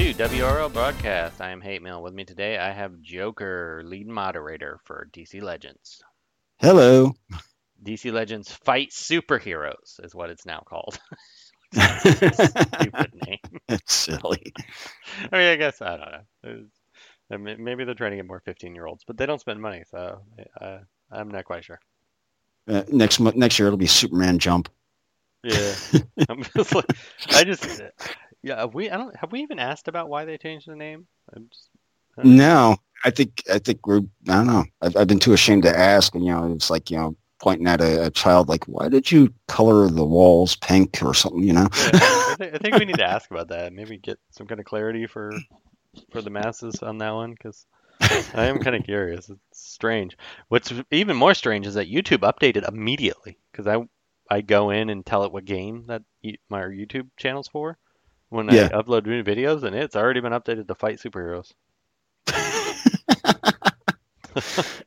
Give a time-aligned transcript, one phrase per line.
[0.00, 1.42] to WRL Broadcast.
[1.42, 2.02] I am Hate Mail.
[2.02, 6.02] With me today, I have Joker, lead moderator for DC Legends.
[6.58, 7.12] Hello.
[7.84, 10.98] DC Legends Fight Superheroes is what it's now called.
[11.98, 13.60] Stupid name.
[13.68, 14.54] It's silly.
[15.30, 16.64] I mean, I guess I don't
[17.28, 17.56] know.
[17.58, 20.22] Maybe they're trying to get more 15-year-olds, but they don't spend money, so
[20.62, 20.78] uh,
[21.12, 21.78] I'm not quite sure.
[22.66, 24.70] Uh, next next year it'll be Superman Jump.
[25.44, 25.74] Yeah,
[26.30, 26.86] I'm just like,
[27.32, 27.82] I just
[28.42, 28.60] yeah.
[28.60, 31.06] Have we I don't have we even asked about why they changed the name?
[31.34, 31.68] I'm just
[32.18, 34.64] uh, No, I think I think we're I don't know.
[34.82, 37.66] I've, I've been too ashamed to ask, and you know, it's like you know, pointing
[37.66, 41.42] at a, a child like, why did you color the walls pink or something?
[41.42, 41.68] You know.
[41.72, 43.72] Yeah, I, think, I think we need to ask about that.
[43.72, 45.32] Maybe get some kind of clarity for
[46.10, 47.66] for the masses on that one because
[48.00, 49.28] I am kind of curious.
[49.28, 50.16] It's strange.
[50.48, 53.86] What's even more strange is that YouTube updated immediately because I
[54.30, 56.02] I go in and tell it what game that
[56.48, 57.76] my YouTube channel's for
[58.30, 58.70] when Yeah.
[58.72, 61.52] I upload new videos, and it's already been updated to fight superheroes.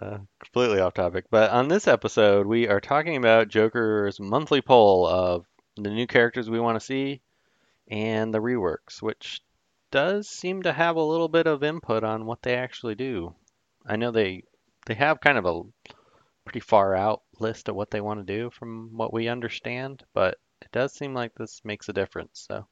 [0.00, 1.26] Uh, completely off topic.
[1.30, 6.50] But on this episode, we are talking about Joker's monthly poll of the new characters
[6.50, 7.20] we want to see
[7.88, 9.40] and the reworks, which
[9.92, 13.34] does seem to have a little bit of input on what they actually do.
[13.86, 14.42] I know they
[14.86, 15.62] they have kind of a
[16.44, 20.38] pretty far out list of what they want to do from what we understand, but
[20.72, 22.46] it does seem like this makes a difference.
[22.48, 22.66] So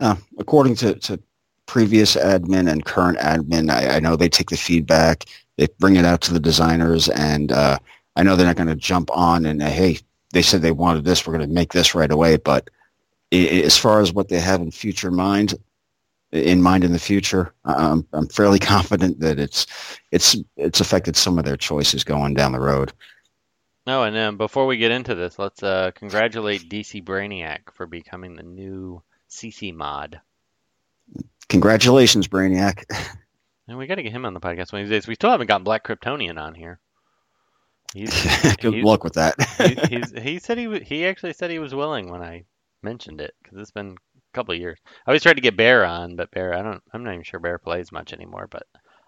[0.00, 1.20] Uh, according to, to
[1.66, 5.24] previous admin and current admin, I, I know they take the feedback,
[5.56, 7.78] they bring it out to the designers, and uh,
[8.16, 9.98] I know they're not going to jump on and uh, hey,
[10.32, 12.36] they said they wanted this, we're going to make this right away.
[12.36, 12.70] But
[13.32, 15.54] i i as far as what they have in future mind,
[16.32, 19.66] in mind in the future, I'm, I'm fairly confident that it's
[20.12, 22.92] it's it's affected some of their choices going down the road.
[23.86, 28.34] No, and then before we get into this, let's uh, congratulate DC Brainiac for becoming
[28.34, 30.20] the new CC mod.
[31.48, 32.84] Congratulations, Brainiac.
[33.68, 35.06] And we got to get him on the podcast one of these days.
[35.08, 36.78] We still haven't got Black Kryptonian on here.
[37.94, 38.10] He's,
[38.56, 39.34] Good he's- luck with that.
[39.88, 42.44] he, he's, he said he he actually said he was willing when I
[42.82, 44.78] mentioned it because it's been a couple of years.
[44.86, 47.38] I always tried to get Bear on, but Bear I don't I'm not even sure
[47.40, 48.48] Bear plays much anymore.
[48.50, 48.64] But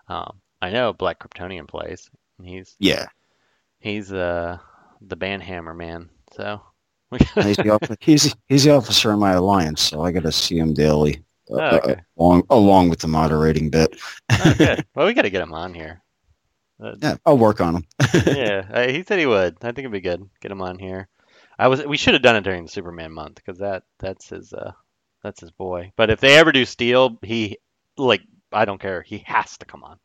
[0.08, 2.10] um, I know Black Kryptonian plays.
[2.38, 3.06] And he's yeah,
[3.86, 4.58] he's uh
[5.00, 6.08] the Banhammer man.
[6.32, 6.60] So
[7.34, 10.58] he's the, officer, he's, he's the officer in my alliance, so I got to see
[10.58, 11.96] him daily, uh, Oh, okay.
[12.18, 13.96] along along with the moderating bit.
[14.32, 14.54] oh.
[14.94, 16.02] Well, we got to get him on here.
[16.82, 17.84] Uh, Yeah, I'll work on him.
[18.26, 19.54] yeah, uh, he said he would.
[19.62, 20.28] I think it'd be good.
[20.40, 21.08] Get him on here.
[21.58, 21.86] I was.
[21.86, 24.72] We should have done it during the Superman month because that that's his uh
[25.22, 25.92] that's his boy.
[25.96, 27.58] But if they ever do Steel, he
[27.96, 29.00] like I don't care.
[29.02, 29.98] He has to come on.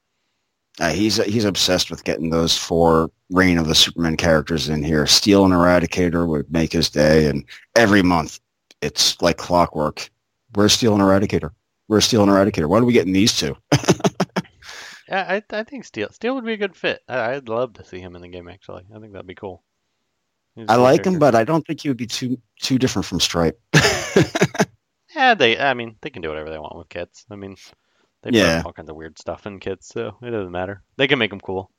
[0.80, 5.06] Uh, he's he's obsessed with getting those four Reign of the Superman characters in here.
[5.06, 7.46] Steel and Eradicator would make his day, and
[7.76, 8.40] every month
[8.82, 10.10] it's like clockwork.
[10.54, 11.52] Where's Steel and Eradicator?
[11.88, 12.68] Where's Steel and Eradicator?
[12.68, 13.56] Why are we getting these two?
[15.12, 17.02] Yeah, I I think Steel Steel would be a good fit.
[17.10, 18.48] I, I'd love to see him in the game.
[18.48, 19.62] Actually, I think that'd be cool.
[20.56, 23.20] He's I like him, but I don't think he would be too too different from
[23.20, 23.60] Stripe.
[25.14, 25.60] yeah, they.
[25.60, 27.26] I mean, they can do whatever they want with kits.
[27.30, 27.58] I mean,
[28.24, 28.58] they Yeah.
[28.62, 30.84] put all kinds of weird stuff in kits, so it doesn't matter.
[30.98, 31.72] They can make them cool.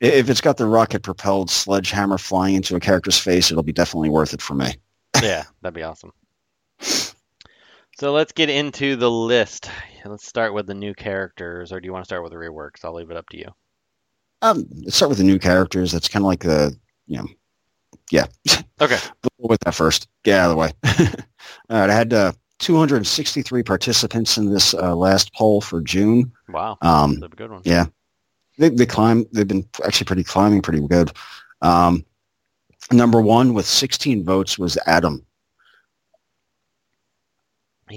[0.00, 4.10] if it's got the rocket propelled sledgehammer flying into a character's face, it'll be definitely
[4.10, 4.74] worth it for me.
[5.22, 6.10] yeah, that'd be awesome.
[6.80, 9.70] So let's get into the list.
[10.04, 12.84] Let's start with the new characters, or do you want to start with the reworks?
[12.84, 13.48] I'll leave it up to you.
[14.40, 15.92] Um, let's start with the new characters.
[15.92, 16.76] That's kind of like the,
[17.06, 17.28] you know,
[18.10, 18.26] yeah.
[18.80, 18.98] Okay.
[19.38, 20.08] With that first.
[20.24, 20.72] Get out of the way.
[21.70, 22.32] All right, I had uh,
[22.62, 26.32] 263 participants in this uh, last poll for June.
[26.48, 27.62] Wow, Um, that's a good one.
[27.64, 27.86] yeah,
[28.58, 29.26] they, they climb.
[29.32, 31.12] They've been actually pretty climbing pretty good.
[31.60, 32.04] Um,
[32.92, 35.24] number one with 16 votes was Atom.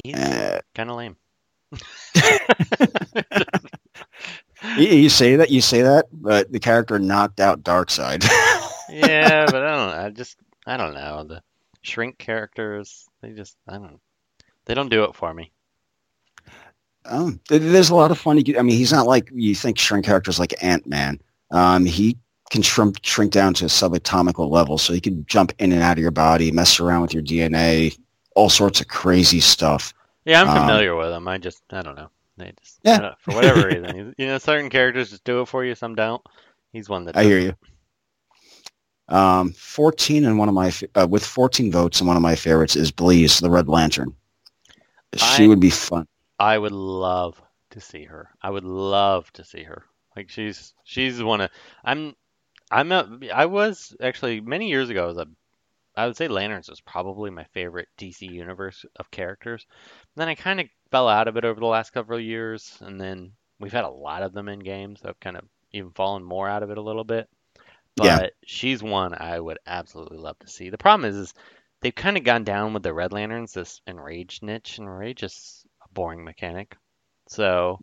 [0.04, 1.16] He's Uh, kind of lame.
[4.78, 8.24] you, you say that, you say that, but the character knocked out Darkseid.
[8.90, 9.98] yeah, but I don't.
[10.06, 11.42] I just I don't know the
[11.82, 13.06] shrink characters.
[13.22, 14.00] They just I don't.
[14.66, 15.52] They don't do it for me.
[17.06, 18.44] Um, there's a lot of funny.
[18.58, 21.20] I mean, he's not like you think shrink characters like Ant Man.
[21.52, 22.18] Um, he
[22.50, 25.98] can shrink shrink down to a subatomical level, so he can jump in and out
[25.98, 27.96] of your body, mess around with your DNA,
[28.36, 29.94] all sorts of crazy stuff.
[30.26, 31.28] Yeah, I'm Um, familiar with them.
[31.28, 32.10] I just I don't know.
[32.38, 32.98] They just Yeah.
[32.98, 35.76] Don't- for whatever reason, you know, certain characters just do it for you.
[35.76, 36.22] Some don't.
[36.74, 37.54] He's one that I hear you.
[39.08, 42.76] Um, 14 and one of my uh, with 14 votes and one of my favorites
[42.76, 44.12] is Bleez, the Red Lantern.
[45.16, 46.08] She I- would be fun.
[46.40, 47.42] I would love
[47.72, 48.30] to see her.
[48.42, 49.86] I would love to see her.
[50.16, 51.52] Like she's she's one of
[51.84, 52.16] I'm
[52.72, 55.28] I'm not I was actually many years ago I was a
[55.96, 59.68] I would say Lanterns was probably my favorite DC universe of characters.
[60.16, 63.00] Then I kind of fell out of it over the last couple of years, and
[63.02, 66.24] then we've had a lot of them in games, so I've kind of even fallen
[66.24, 67.30] more out of it a little bit.
[67.98, 68.28] But Yeah.
[68.46, 70.70] she's one I would absolutely love to see.
[70.70, 71.34] The problem is, is
[71.86, 74.80] they've kind of gone down with the Red Lanterns, this enraged niche.
[74.80, 76.76] Enrage is a boring mechanic.
[77.28, 77.80] So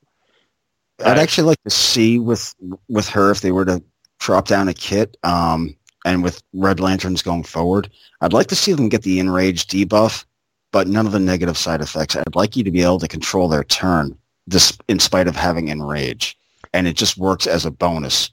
[1.04, 2.52] I'd actually like to see with
[2.88, 3.80] with her if they were to
[4.18, 7.90] drop down a kit, um, and with Red Lanterns going forward,
[8.20, 10.24] I'd like to see them get the enraged debuff,
[10.72, 12.16] but none of the negative side effects.
[12.16, 14.18] I'd like you to be able to control their turn,
[14.48, 16.36] this in spite of having enrage,
[16.72, 18.32] and it just works as a bonus.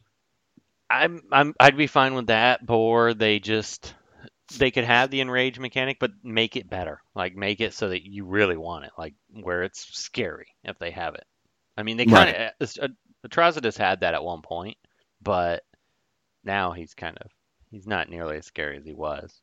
[0.90, 3.94] I'm, I'm I'd be fine with that, or they just
[4.58, 7.02] they could have the enrage mechanic, but make it better.
[7.16, 10.92] Like make it so that you really want it, like where it's scary if they
[10.92, 11.26] have it.
[11.78, 12.88] I mean, they kind of uh,
[13.26, 14.78] Atrocitus had that at one point,
[15.22, 15.64] but
[16.44, 17.32] now he's kind of
[17.72, 19.42] he's not nearly as scary as he was.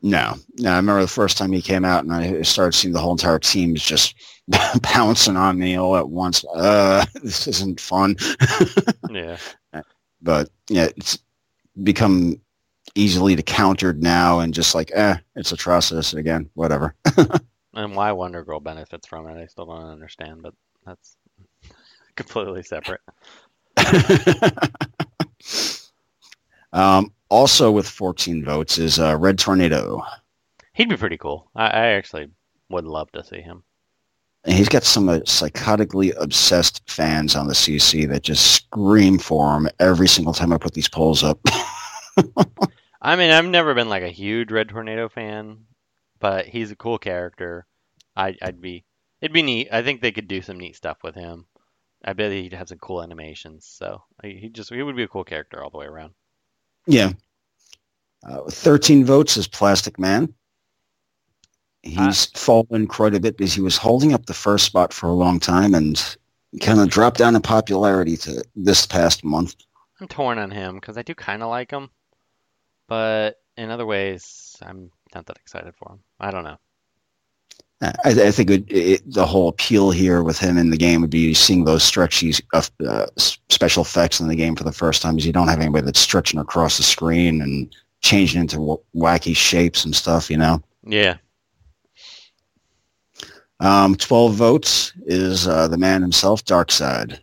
[0.00, 0.70] No, no.
[0.70, 3.40] I remember the first time he came out, and I started seeing the whole entire
[3.40, 4.14] team is just
[4.82, 6.44] pouncing on me all at once.
[6.54, 8.16] Uh, this isn't fun.
[9.10, 9.38] Yeah.
[10.20, 11.18] but yeah, it's
[11.82, 12.38] become
[12.94, 16.48] easily to countered now, and just like, eh, it's atrocious again.
[16.54, 16.94] Whatever.
[17.78, 20.52] And why Wonder Girl benefits from it, I still don't understand, but
[20.84, 21.16] that's
[22.16, 23.00] completely separate.
[26.72, 30.02] um, also with 14 votes is uh, Red Tornado.
[30.72, 31.48] He'd be pretty cool.
[31.54, 32.30] I, I actually
[32.68, 33.62] would love to see him.
[34.42, 39.56] And he's got some uh, psychotically obsessed fans on the CC that just scream for
[39.56, 41.38] him every single time I put these polls up.
[43.00, 45.66] I mean, I've never been like a huge Red Tornado fan,
[46.18, 47.66] but he's a cool character.
[48.16, 48.84] I, I'd be,
[49.20, 49.68] it'd be neat.
[49.70, 51.46] I think they could do some neat stuff with him.
[52.04, 53.66] I bet he'd have some cool animations.
[53.66, 56.14] So he just he would be a cool character all the way around.
[56.86, 57.12] yeah.
[58.26, 60.34] Uh, 13 votes is Plastic Man.
[61.82, 65.12] He's fallen quite a bit because he was holding up the first spot for a
[65.12, 66.16] long time and
[66.60, 69.54] kind of dropped down in popularity to this past month.
[70.00, 71.90] I'm torn on him because I do kind of like him,
[72.88, 76.00] but in other ways, I'm not that excited for him.
[76.18, 76.58] I don't know.
[77.80, 81.10] I, I think it, it, the whole appeal here with him in the game would
[81.10, 85.14] be seeing those stretchy uh, uh, special effects in the game for the first time.
[85.14, 89.36] Because you don't have anybody that's stretching across the screen and changing into w- wacky
[89.36, 90.28] shapes and stuff.
[90.28, 90.60] You know.
[90.84, 91.18] Yeah,
[93.60, 97.20] Um, Twelve votes is uh, the man himself, Darkseid.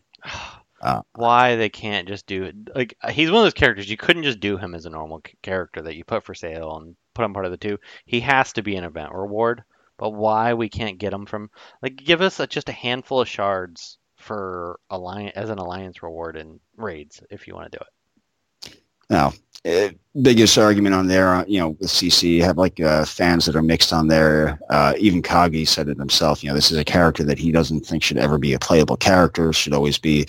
[0.86, 2.56] Uh, why they can't just do it?
[2.76, 5.82] Like he's one of those characters you couldn't just do him as a normal character
[5.82, 7.80] that you put for sale and put him part of the two.
[8.06, 9.64] He has to be an event reward.
[9.98, 11.50] But why we can't get him from
[11.82, 16.38] like give us a, just a handful of shards for alliance as an alliance reward
[16.38, 18.78] in raids if you want to do it.
[19.10, 19.34] Now,
[19.66, 19.90] uh,
[20.22, 23.56] biggest argument on there, uh, you know, with CC, you have like uh, fans that
[23.56, 24.60] are mixed on there.
[24.70, 26.44] Uh, even Kage said it himself.
[26.44, 28.98] You know, this is a character that he doesn't think should ever be a playable
[28.98, 29.52] character.
[29.54, 30.28] Should always be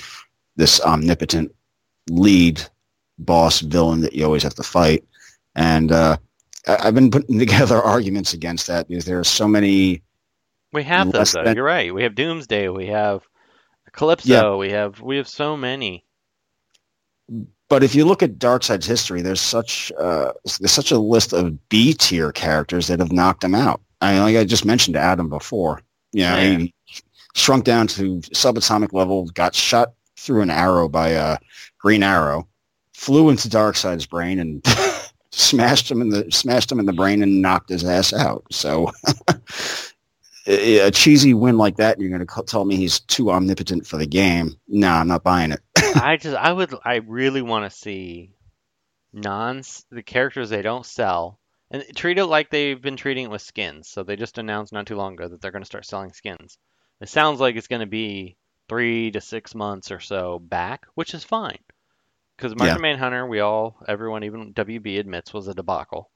[0.57, 1.55] this omnipotent
[2.11, 2.63] lead
[3.19, 5.05] boss villain that you always have to fight.
[5.55, 6.17] And uh,
[6.67, 10.03] I've been putting together arguments against that because there are so many.
[10.73, 11.45] We have those though.
[11.45, 11.95] than- You're right.
[11.95, 12.69] We have Doomsday.
[12.69, 13.23] We have
[13.93, 14.59] Calypso.
[14.59, 16.05] We have we have so many.
[17.69, 21.69] But if you look at Darkseid's history, there's such uh, there's such a list of
[21.69, 23.81] B tier characters that have knocked him out.
[24.01, 25.81] I mean, like I just mentioned Atom before.
[26.13, 26.59] You know, Yeah.
[26.59, 26.75] he
[27.35, 31.39] shrunk down to subatomic level, got shot through an arrow by a
[31.79, 32.49] Green Arrow,
[32.93, 34.65] flew into Darkseid's brain and
[35.31, 38.45] smashed him in the smashed him in the brain and knocked his ass out.
[38.51, 38.91] So.
[40.49, 43.97] A cheesy win like that, and you're going to tell me he's too omnipotent for
[43.97, 44.55] the game?
[44.69, 45.61] No, I'm not buying it.
[45.97, 48.31] I just I would I really want to see
[49.13, 53.43] non the characters they don't sell and treat it like they've been treating it with
[53.43, 53.89] skins.
[53.89, 56.59] So they just announced not too long ago that they're going to start selling skins.
[57.01, 58.37] It sounds like it's going to be
[58.69, 61.59] three to six months or so back, which is fine.
[62.37, 62.83] Because Martian Yeah.
[62.83, 66.11] Manhunter, we all, everyone, even WB admits was a debacle.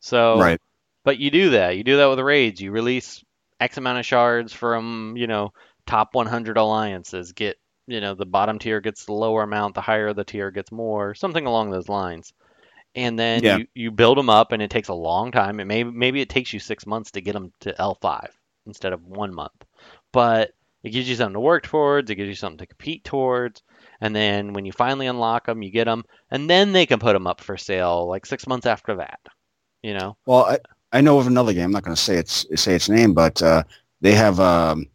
[0.00, 0.60] So, Right.
[1.04, 1.76] but you do that.
[1.76, 2.60] You do that with raids.
[2.60, 3.22] You release
[3.60, 5.52] X amount of shards from, you know,
[5.86, 7.32] top 100 alliances.
[7.32, 10.72] Get, you know, the bottom tier gets the lower amount, the higher the tier gets
[10.72, 12.32] more, something along those lines.
[12.94, 13.58] And then Yeah.
[13.58, 15.60] you, you build them up, and it takes a long time.
[15.60, 18.30] It may maybe it takes you six months to get them to L5
[18.66, 19.64] instead of one month,
[20.12, 20.52] but
[20.84, 22.10] it gives you something to work towards.
[22.10, 23.62] It gives you something to compete towards.
[24.00, 27.14] And then when you finally unlock them, you get them, and then they can put
[27.14, 29.20] them up for sale like six months after that.
[29.82, 30.16] You know?
[30.26, 30.58] Well, I,
[30.92, 31.64] I know of another game.
[31.64, 33.64] I'm not going to say its say its name, but uh,
[34.00, 34.86] they have um,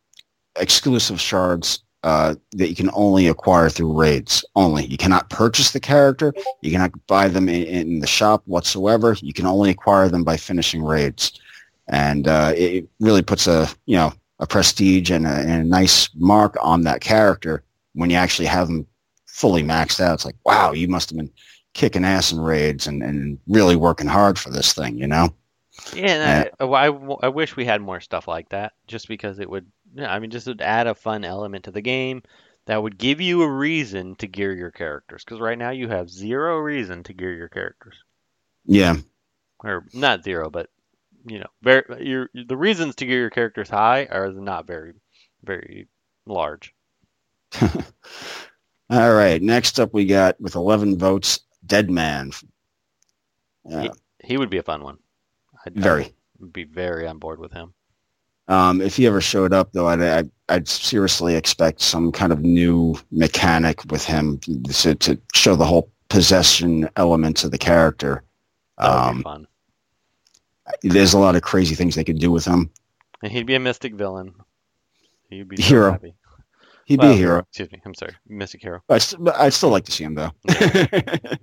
[0.55, 4.85] exclusive shards uh, that you can only acquire through raids only.
[4.85, 6.33] You cannot purchase the character.
[6.61, 9.15] You cannot buy them in, in the shop whatsoever.
[9.21, 11.39] You can only acquire them by finishing raids,
[11.87, 16.09] and uh, it really puts a you know a prestige and a, and a nice
[16.15, 17.63] mark on that character
[17.93, 18.87] when you actually have them
[19.25, 20.15] fully maxed out.
[20.15, 21.31] It's like wow, you must have been
[21.73, 25.33] kicking ass in raids and, and really working hard for this thing, you know.
[25.93, 26.85] Yeah, and I, I,
[27.23, 29.65] I wish we had more stuff like that, just because it would,
[29.99, 32.21] I mean, just would add a fun element to the game
[32.65, 35.23] that would give you a reason to gear your characters.
[35.23, 37.95] Because right now you have zero reason to gear your characters.
[38.65, 38.97] Yeah.
[39.59, 40.69] Or not zero, but
[41.25, 44.93] you know, very your the reasons to get your characters high are not very,
[45.43, 45.87] very
[46.25, 46.73] large.
[48.89, 49.41] All right.
[49.41, 52.31] Next up, we got with 11 votes, Deadman.
[53.67, 53.89] he,
[54.23, 54.97] he, would be a fun one.
[55.65, 56.13] I'd, very.
[56.41, 57.73] I'd be very on board with him.
[58.49, 62.41] Um, if he ever showed up, though, I'd, I'd, I'd, seriously expect some kind of
[62.41, 68.23] new mechanic with him to, to show the whole possession elements of the character.
[68.79, 69.47] Um, fun.
[70.81, 72.69] There's a lot of crazy things they could do with him.
[73.21, 74.33] And he'd be a mystic villain.
[75.29, 75.91] He'd be so hero.
[75.91, 76.15] Happy.
[76.85, 77.39] He'd well, be a hero.
[77.39, 77.81] Excuse me.
[77.85, 78.81] I'm sorry, mystic hero.
[78.89, 80.31] I'd, st- I'd still like to see him though.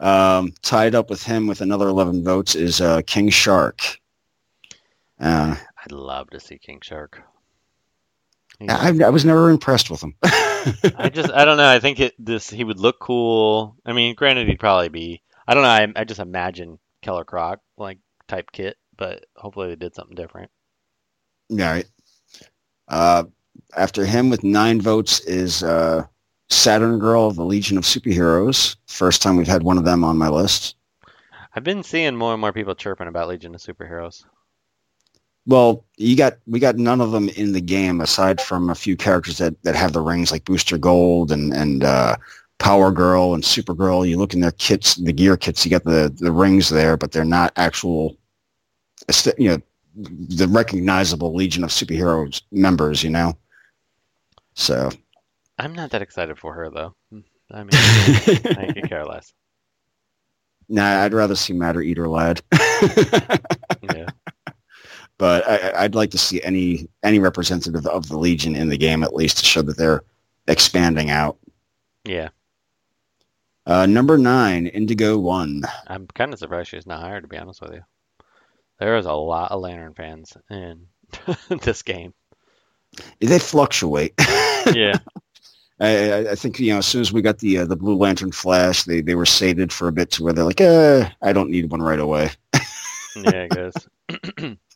[0.00, 3.80] um, tied up with him with another 11 votes is uh, King Shark.
[5.20, 7.22] Uh, I'd love to see King Shark.
[8.68, 10.14] I, I, was never impressed with him.
[10.22, 11.68] I just, I don't know.
[11.68, 13.76] I think it, this he would look cool.
[13.84, 15.22] I mean, granted, he'd probably be.
[15.46, 15.68] I don't know.
[15.68, 20.50] I, I just imagine Killer Croc like type kit, but hopefully they did something different.
[21.48, 21.82] Yeah.
[22.88, 23.24] Uh,
[23.76, 26.04] after him with nine votes is uh,
[26.50, 28.76] Saturn Girl of the Legion of Superheroes.
[28.88, 30.74] First time we've had one of them on my list.
[31.54, 34.24] I've been seeing more and more people chirping about Legion of Superheroes.
[35.46, 38.96] Well, you got we got none of them in the game aside from a few
[38.96, 42.16] characters that, that have the rings like Booster Gold and and uh,
[42.58, 44.08] Power Girl and Supergirl.
[44.08, 47.12] You look in their kits, the gear kits, you got the the rings there, but
[47.12, 48.16] they're not actual,
[49.38, 49.58] you know,
[49.94, 53.02] the recognizable Legion of Superheroes members.
[53.02, 53.38] You know,
[54.54, 54.90] so
[55.58, 56.94] I'm not that excited for her though.
[57.50, 59.32] I mean, I could care less.
[60.68, 62.42] Nah, I'd rather see Matter Eater Lad.
[63.94, 64.06] yeah
[65.18, 69.02] but I, would like to see any any representative of the Legion in the game
[69.02, 70.04] at least to show that they're
[70.46, 71.38] expanding out.
[72.04, 72.28] Yeah.
[73.66, 75.62] Uh, number nine, Indigo One.
[75.88, 77.82] I'm kind of surprised she's not hired, to be honest with you.
[78.78, 80.86] There is a lot of Lantern fans in
[81.62, 82.14] this game.
[83.20, 84.14] They fluctuate.
[84.72, 84.98] yeah.
[85.80, 88.32] I, I, think you know as soon as we got the uh, the Blue Lantern
[88.32, 91.50] Flash, they, they were sated for a bit to where they're like, eh, I don't
[91.50, 92.30] need one right away.
[93.16, 94.56] yeah, I guess.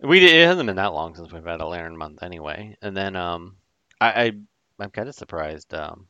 [0.00, 3.16] We it hasn't been that long since we've had a Lantern month anyway, and then
[3.16, 3.56] um,
[4.02, 4.32] I, I
[4.78, 5.72] I'm kind of surprised.
[5.72, 6.08] Um,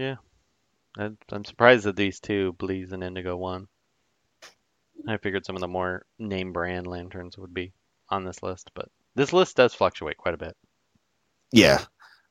[0.00, 0.16] yeah,
[0.96, 3.68] I'm surprised that these two, Bleez and Indigo, won.
[5.06, 7.72] I figured some of the more name brand lanterns would be
[8.08, 10.56] on this list, but this list does fluctuate quite a bit.
[11.52, 11.84] Yeah.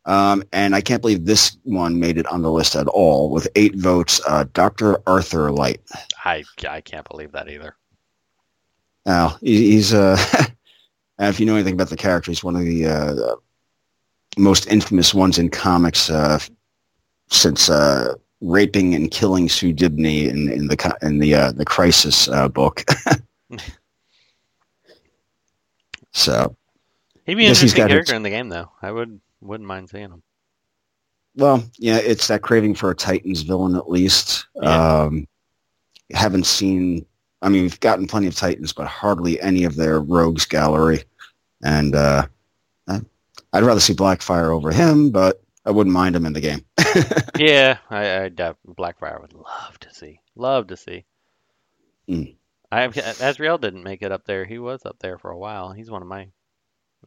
[0.06, 3.48] Um, and I can't believe this one made it on the list at all with
[3.56, 4.20] eight votes.
[4.28, 5.00] Uh, Dr.
[5.08, 5.82] Arthur Light.
[6.26, 7.76] I, I can't believe that either.
[9.06, 10.18] Now he's uh,
[11.20, 13.36] if you know anything about the character, he's one of the uh,
[14.38, 16.40] most infamous ones in comics uh,
[17.30, 22.28] since uh, raping and killing Sue Dibney in, in the in the uh, the Crisis
[22.30, 22.84] uh, book.
[26.12, 26.56] so
[27.26, 28.72] he'd be an interesting character in the game, though.
[28.82, 30.24] I would wouldn't mind seeing him.
[31.36, 34.48] Well, yeah, it's that craving for a Titans villain at least.
[34.56, 35.02] Yeah.
[35.04, 35.28] Um,
[36.12, 37.06] haven't seen
[37.42, 41.04] I mean, we've gotten plenty of Titans, but hardly any of their rogues gallery.
[41.64, 42.28] And uh,
[42.88, 46.66] I'd rather see Blackfire over him, but I wouldn't mind him in the game.
[47.38, 51.06] yeah, I, I Blackfire would love to see, love to see.
[52.08, 52.36] Mm.
[52.72, 54.46] I Azrael didn't make it up there.
[54.46, 55.72] He was up there for a while.
[55.72, 56.30] He's one of my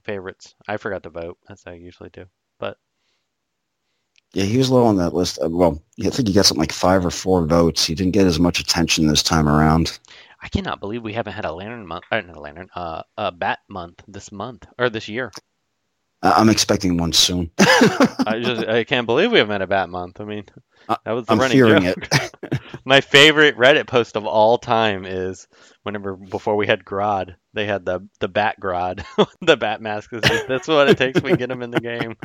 [0.02, 0.54] favorites.
[0.66, 2.24] I forgot to vote, as I usually do,
[2.58, 2.78] but
[4.32, 5.38] yeah, he was low on that list.
[5.42, 7.84] Uh, well, I think he got something like five or four votes.
[7.84, 9.98] He didn't get as much attention this time around.
[10.40, 13.30] I cannot believe we haven't had a Lantern month, uh, not a Lantern, uh, a
[13.30, 15.30] Bat month this month or this year.
[16.22, 17.50] I'm expecting one soon.
[17.58, 20.20] I just I can't believe we haven't had a Bat month.
[20.20, 20.44] I mean,
[21.04, 22.08] that was the I'm running fearing joke.
[22.12, 22.60] it.
[22.84, 25.48] My favorite Reddit post of all time is
[25.82, 29.04] whenever before we had Grodd, they had the the Bat Grodd,
[29.40, 30.10] the Bat mask.
[30.12, 31.20] That's what it takes.
[31.20, 32.16] We get him in the game.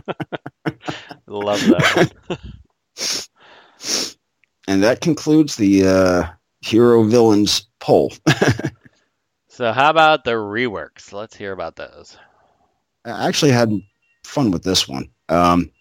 [1.26, 2.14] Love that.
[4.68, 6.24] and that concludes the uh,
[6.62, 8.14] hero villains poll.
[9.48, 11.14] so how about the reworks?
[11.14, 12.16] Let's hear about those.
[13.08, 13.72] I actually had
[14.24, 15.10] fun with this one.
[15.30, 15.72] Um,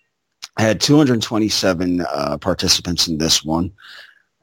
[0.57, 3.73] I had 227 uh, participants in this one,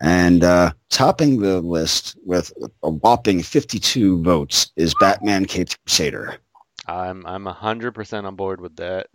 [0.01, 2.51] and uh, topping the list with
[2.83, 6.37] a whopping 52 votes is Batman Caped Crusader.
[6.85, 9.07] I'm I'm hundred percent on board with that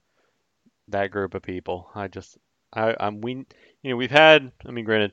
[0.88, 1.90] that group of people.
[1.94, 2.38] I just
[2.72, 3.32] I I'm we
[3.82, 5.12] you know we've had I mean granted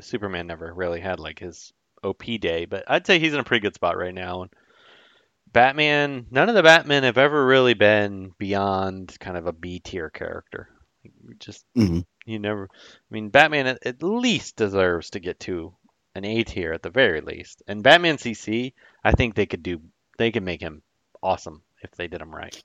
[0.00, 1.72] Superman never really had like his
[2.04, 4.42] OP day, but I'd say he's in a pretty good spot right now.
[4.42, 4.50] And
[5.56, 10.10] Batman, none of the Batmen have ever really been beyond kind of a B tier
[10.10, 10.68] character.
[11.38, 12.04] Just Mhm.
[12.26, 12.68] you never.
[12.74, 15.74] I mean, Batman at, at least deserves to get to
[16.14, 17.62] an A tier at the very least.
[17.66, 19.80] And Batman CC, I think they could do.
[20.18, 20.82] They could make him
[21.22, 22.62] awesome if they did him right.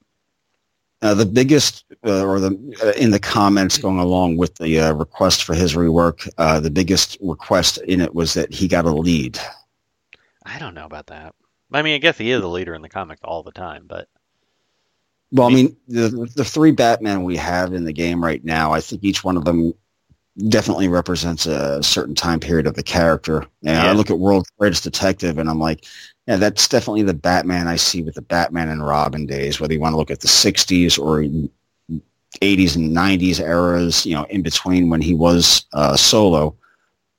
[1.02, 4.92] Uh, the biggest, uh, or the uh, in the comments going along with the uh,
[4.92, 8.92] request for his rework, uh, the biggest request in it was that he got a
[8.92, 9.40] lead.
[10.46, 11.36] I don't know about that.
[11.72, 14.08] I mean, I guess he is a leader in the comics all the time, but
[15.32, 18.82] Well, I mean, the the three Batman we have in the game right now, I
[18.82, 19.74] think each one of them
[20.50, 23.46] definitely represents a certain time period of the character.
[23.66, 25.86] And I look at World's Greatest Detective, and I'm like,
[26.28, 29.60] yeah, that's definitely the Batman I see with the Batman and Robin days.
[29.60, 31.24] Whether you want to look at the '60s or
[32.42, 36.56] 80s and 90s eras, you know, in between when he was uh, solo,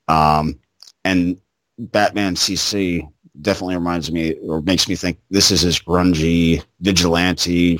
[0.07, 0.59] um,
[1.05, 1.39] and
[1.79, 3.07] Batman CC
[3.41, 7.79] definitely reminds me or makes me think this is his grungy vigilante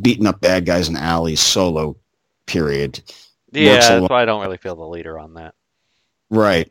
[0.00, 1.96] beating up bad guys in alleys solo
[2.46, 3.00] period.
[3.52, 5.54] yeah, Works a that's why I don't really feel the leader on that.
[6.30, 6.70] Right.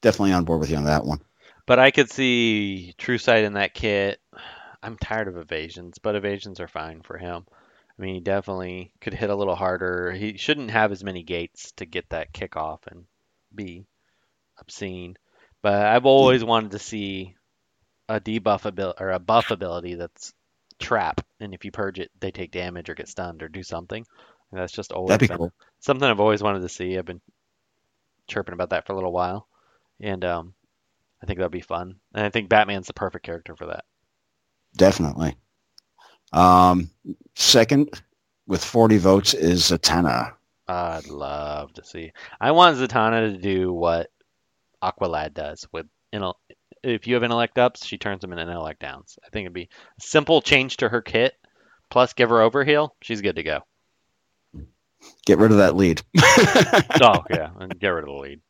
[0.00, 1.20] Definitely on board with you on that one.
[1.66, 4.20] But I could see True Sight in that kit.
[4.82, 7.46] I'm tired of evasions, but evasions are fine for him.
[7.48, 10.10] I mean, he definitely could hit a little harder.
[10.10, 13.04] He shouldn't have as many gates to get that kickoff and
[13.54, 13.84] be
[14.58, 15.16] obscene.
[15.62, 17.36] But I've always wanted to see
[18.08, 20.34] a debuff ability or a buff ability that's
[20.78, 24.04] trap, and if you purge it, they take damage or get stunned or do something.
[24.50, 25.52] And that's just always That'd be been cool.
[25.80, 26.98] something I've always wanted to see.
[26.98, 27.20] I've been
[28.26, 29.48] chirping about that for a little while,
[30.00, 30.54] and um,
[31.22, 31.96] I think that'd be fun.
[32.14, 33.84] And I think Batman's the perfect character for that.
[34.76, 35.36] Definitely.
[36.32, 36.90] Um,
[37.34, 38.02] second,
[38.46, 40.32] with 40 votes, is Zatanna.
[40.68, 42.12] I'd love to see.
[42.40, 44.10] I want Zatanna to do what
[44.82, 46.34] Aqualad does with intel-
[46.82, 49.18] if you have intellect ups, she turns them into intellect downs.
[49.24, 49.68] I think it'd be
[49.98, 51.34] a simple change to her kit,
[51.90, 52.90] plus give her overheal.
[53.02, 53.60] She's good to go.
[55.26, 56.02] Get rid of that lead.
[57.00, 58.40] Oh yeah, and get rid of the lead.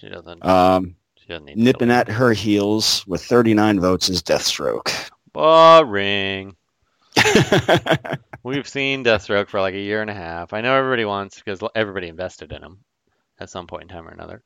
[0.00, 0.44] She doesn't.
[0.44, 5.10] um, She doesn't need nipping at her heels with 39 votes is Deathstroke.
[5.32, 6.56] Boring.
[8.42, 10.52] We've seen Deathstroke for like a year and a half.
[10.52, 12.78] I know everybody wants because everybody invested in him
[13.40, 14.42] at some point in time or another.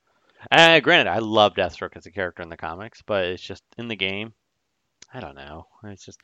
[0.51, 3.89] And granted, I love Deathstroke as a character in the comics, but it's just in
[3.89, 4.33] the game.
[5.15, 5.67] I don't know.
[5.85, 6.21] It's just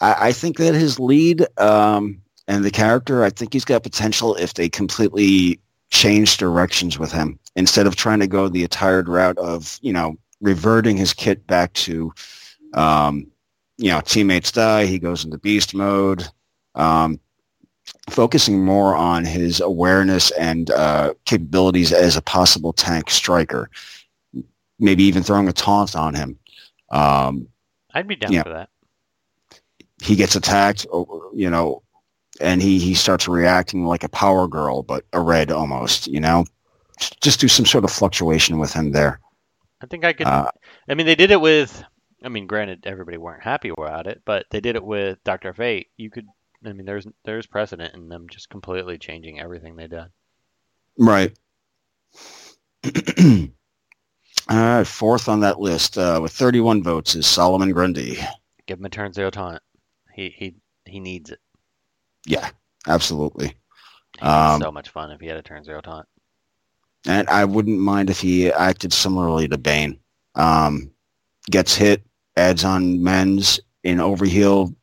[0.00, 4.34] I, I think that his lead um, and the character, I think he's got potential
[4.36, 5.60] if they completely
[5.90, 10.16] change directions with him instead of trying to go the tired route of you know
[10.40, 12.12] reverting his kit back to
[12.74, 13.26] um,
[13.78, 16.26] you know teammates die, he goes into beast mode.
[16.74, 17.20] Um,
[18.10, 23.70] focusing more on his awareness and uh, capabilities as a possible tank striker,
[24.78, 26.38] maybe even throwing a taunt on him.
[26.90, 27.48] Um,
[27.94, 28.68] I'd be down for that.
[30.02, 30.86] he gets attacked,
[31.34, 31.82] you know,
[32.40, 36.44] and he, he starts reacting like a power girl, but a red almost, you know.
[37.20, 39.20] Just do some sort of fluctuation with him there.
[39.82, 40.26] I think I could.
[40.26, 40.50] Uh,
[40.88, 41.84] I mean, they did it with.
[42.24, 45.88] I mean, granted, everybody weren't happy about it, but they did it with Doctor Fate.
[45.98, 46.26] You could.
[46.64, 50.06] I mean, there's there's precedent in them just completely changing everything they did.
[50.98, 51.36] right.
[54.48, 58.18] All right, fourth on that list uh, with 31 votes is Solomon Grundy.
[58.66, 59.60] Give him a turn zero taunt.
[60.14, 61.40] He he he needs it.
[62.26, 62.48] Yeah,
[62.86, 63.54] absolutely.
[64.20, 66.06] Um, so much fun if he had a turn zero taunt.
[67.06, 69.98] And I wouldn't mind if he acted similarly to Bane.
[70.34, 70.90] Um,
[71.50, 72.02] gets hit,
[72.36, 74.74] adds on men's in overheal,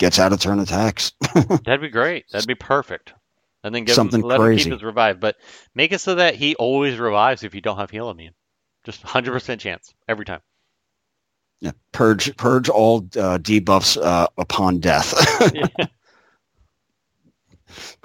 [0.00, 1.12] gets out of turn attacks.
[1.34, 2.26] That'd be great.
[2.30, 3.12] That'd be perfect.
[3.64, 4.62] And then give Something him, let crazy.
[4.62, 5.36] him keep his revive, but
[5.74, 8.34] make it so that he always revives if you don't have heal immune.
[8.84, 10.40] Just 100% chance every time.
[11.60, 15.14] Yeah, purge purge all uh, debuffs uh, upon death.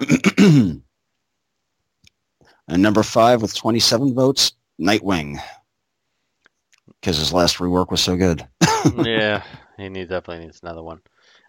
[0.00, 0.82] and
[2.68, 5.38] number five with 27 votes, Nightwing,
[7.00, 8.48] because his last rework was so good.
[8.96, 9.42] yeah,
[9.76, 11.00] he needs definitely needs another one.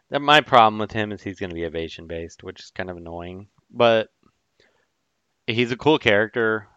[0.10, 2.90] That my problem with him is he's going to be evasion based, which is kind
[2.90, 3.48] of annoying.
[3.72, 4.10] But
[5.48, 6.68] he's a cool character.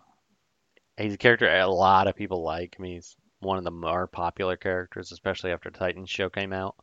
[0.97, 2.77] He's a character a lot of people like.
[2.79, 6.75] I mean, he's one of the more popular characters, especially after Titans show came out.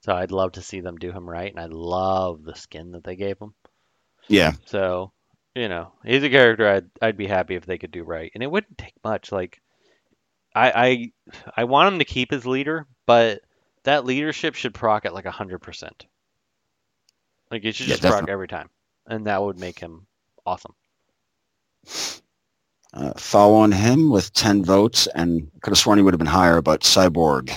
[0.00, 3.04] So I'd love to see them do him right, and I love the skin that
[3.04, 3.54] they gave him.
[4.28, 5.12] Yeah, So,
[5.54, 8.42] you know, he's a character I'd I'd be happy if they could do right, and
[8.42, 9.30] it wouldn't take much.
[9.30, 9.60] Like,
[10.54, 13.42] I I I want him to keep his leader, but
[13.84, 16.06] that leadership should proc at like hundred percent.
[17.50, 18.70] Like it should Yeah, just proc every time,
[19.06, 20.06] and that would make him
[20.46, 20.74] awesome.
[22.94, 26.60] uh, following him with 10 votes, and could have sworn he would have been higher,
[26.62, 27.50] but Cyborg.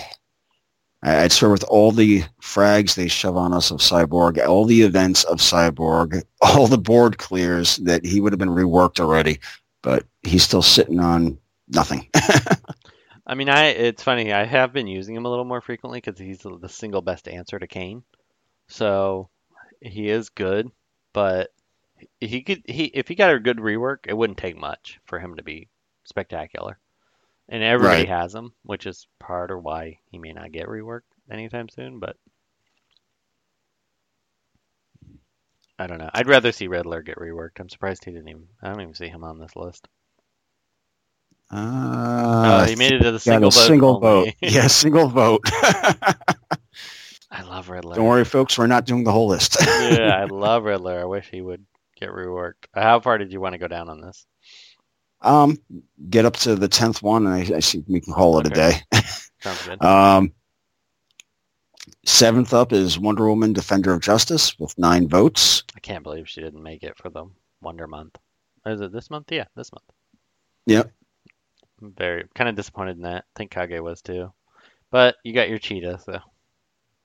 [1.04, 4.82] I- I'd swear with all the frags they shove on us of Cyborg, all the
[4.82, 9.40] events of Cyborg, all the board clears, that he would have been reworked already,
[9.82, 11.38] but he's still sitting on
[11.70, 12.08] nothing.
[13.28, 14.34] I mean, I it's funny.
[14.34, 17.60] I have been using him a little more frequently because he's the single best answer
[17.60, 18.04] to Kane.
[18.68, 19.30] So
[19.82, 20.72] he is good,
[21.14, 21.52] but
[22.20, 25.38] he could he if he got a good rework, it wouldn't take much for him
[25.38, 25.70] to be
[26.06, 26.80] spectacular.
[27.50, 28.08] And everybody Right.
[28.08, 32.00] has him, which is part of why he may not get reworked anytime soon.
[32.00, 32.18] But
[35.80, 36.10] I don't know.
[36.14, 37.62] I'd rather see Riddler get reworked.
[37.62, 38.50] I'm surprised he didn't even.
[38.62, 39.88] I don't even see him on this list.
[41.56, 43.60] Uh, Uh, he made it to the single a vote.
[43.68, 44.30] single vote.
[44.42, 45.42] yeah, single vote.
[47.32, 47.96] I love Riddler.
[47.96, 48.58] Don't worry, folks.
[48.58, 49.58] We're not doing the whole list.
[49.66, 51.00] yeah, I love Riddler.
[51.02, 51.66] I wish he would
[52.00, 52.66] get reworked.
[52.74, 54.26] How far did you want to go down on this?
[55.22, 55.58] um,
[56.10, 58.50] get up to the tenth one, and I, I see we can call it a
[58.52, 58.74] day.
[59.42, 59.84] Sounds good.
[59.84, 60.34] Um,
[62.06, 65.64] seventh up is Wonder Woman, Defender of Justice, with nine votes.
[65.76, 67.26] I can't believe she didn't make it for the
[67.62, 68.18] Wonder Month.
[68.68, 69.32] Is it this month?
[69.32, 69.86] Yeah, this month.
[70.68, 70.92] Yep.
[71.86, 73.26] I'm very kind of disappointed in that.
[73.36, 74.34] I think Kage was too.
[74.92, 76.20] But you got your cheetah, so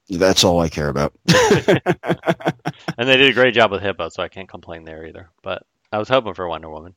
[0.09, 1.13] That's all I care about.
[1.29, 5.31] and they did a great job with Hippo, so I can't complain there either.
[5.43, 6.95] But I was hoping for Wonder Woman.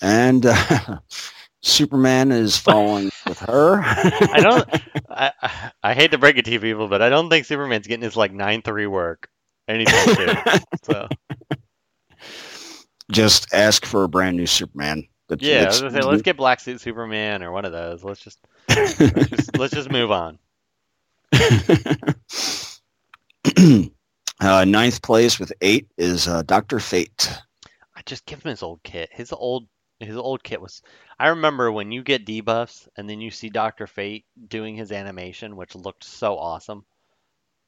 [0.00, 0.98] And uh,
[1.62, 3.80] Superman is following with her.
[3.82, 4.68] I don't.
[5.10, 7.86] I, I I hate to break it to you people, but I don't think Superman's
[7.88, 9.28] getting his like nine three work
[9.68, 10.36] anytime soon.
[10.84, 11.08] so
[13.10, 15.06] Just ask for a brand new Superman.
[15.30, 18.04] That's- yeah, gonna say let's get Black Suit Superman or one of those.
[18.04, 18.38] Let's just
[18.68, 20.38] let's just, let's just move on.
[24.40, 27.30] uh, ninth place with eight is uh, Doctor Fate.
[27.96, 29.08] I just give him his old kit.
[29.12, 29.68] His old
[30.00, 30.82] his old kit was.
[31.18, 35.56] I remember when you get debuffs and then you see Doctor Fate doing his animation,
[35.56, 36.84] which looked so awesome.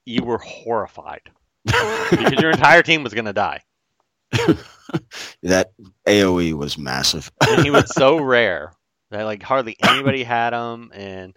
[0.05, 1.31] You were horrified
[1.65, 3.61] because your entire team was gonna die,
[5.43, 5.73] That
[6.07, 7.33] AOE was massive.
[7.49, 8.73] and he was so rare
[9.11, 11.37] that like hardly anybody had him, and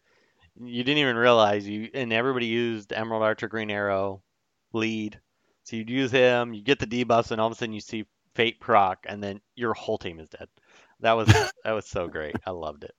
[0.59, 1.89] you didn't even realize you.
[1.93, 4.21] And everybody used Emerald Archer, Green Arrow,
[4.73, 5.19] lead.
[5.63, 8.05] So you'd use him, you get the debuffs, and all of a sudden you see
[8.35, 10.49] Fate proc, and then your whole team is dead.
[10.99, 12.35] That was that was so great.
[12.45, 12.93] I loved it.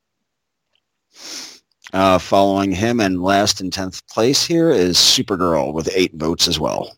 [1.93, 6.59] Uh, following him and last in tenth place here is Supergirl with eight votes as
[6.59, 6.97] well.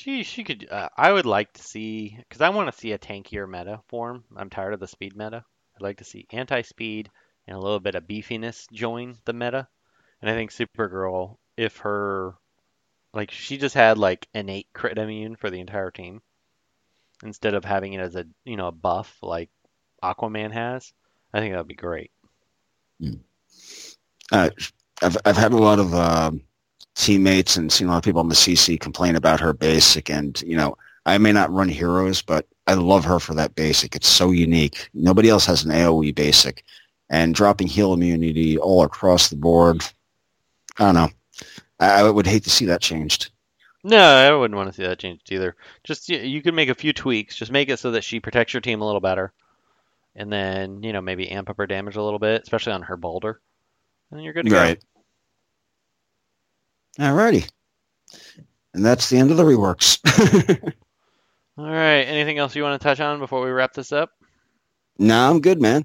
[0.00, 0.66] She she could.
[0.70, 4.24] Uh, I would like to see because I want to see a tankier meta form.
[4.34, 5.44] I'm tired of the speed meta.
[5.76, 7.10] I'd like to see anti-speed
[7.46, 9.68] and a little bit of beefiness join the meta.
[10.22, 12.34] And I think Supergirl, if her
[13.12, 16.22] like she just had like innate crit immune for the entire team,
[17.22, 19.50] instead of having it as a you know a buff like
[20.02, 20.94] Aquaman has,
[21.34, 22.10] I think that would be great.
[24.32, 24.48] Uh,
[25.02, 26.42] I've I've had a lot of um
[26.94, 30.40] teammates and seen a lot of people on the CC complain about her basic, and
[30.42, 30.76] you know
[31.06, 33.96] I may not run heroes, but I love her for that basic.
[33.96, 34.90] It's so unique.
[34.94, 36.64] Nobody else has an AOE basic,
[37.08, 39.82] and dropping heal immunity all across the board.
[40.78, 41.08] I don't know.
[41.78, 43.30] I, I would hate to see that changed.
[43.82, 45.56] No, I wouldn't want to see that changed either.
[45.84, 47.36] Just you could make a few tweaks.
[47.36, 49.32] Just make it so that she protects your team a little better,
[50.14, 52.96] and then you know maybe amp up her damage a little bit, especially on her
[52.96, 53.40] boulder,
[54.10, 54.84] and then you're good to Right.
[57.00, 57.48] Alrighty.
[58.74, 59.98] And that's the end of the reworks.
[61.58, 62.02] All right.
[62.02, 64.10] Anything else you want to touch on before we wrap this up?
[64.98, 65.84] no, I'm good, man.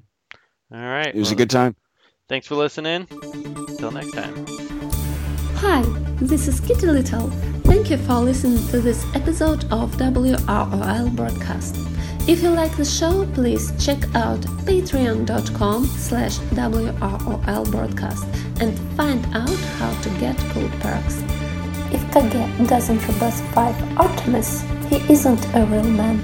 [0.73, 1.07] All right.
[1.07, 1.75] It was a good time.
[2.27, 3.07] Thanks for listening.
[3.77, 4.45] Till next time.
[5.57, 5.81] Hi,
[6.19, 7.29] this is Kitty Little.
[7.63, 11.77] Thank you for listening to this episode of WROL broadcast.
[12.27, 18.25] If you like the show, please check out patreon.com slash WROL broadcast
[18.59, 21.23] and find out how to get cool perks.
[21.91, 26.19] If Kage doesn't rebus 5 Artemis, he isn't a real man.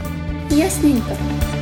[0.50, 1.61] Yes, Ninko.